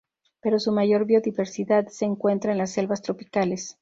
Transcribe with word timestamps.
Pero 0.41 0.57
su 0.59 0.71
mayor 0.71 1.05
biodiversidad 1.05 1.85
se 1.89 2.05
encuentra 2.05 2.51
en 2.53 2.57
las 2.57 2.71
selvas 2.71 3.03
tropicales. 3.03 3.69